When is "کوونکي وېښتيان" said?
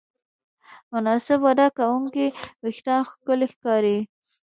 1.77-3.01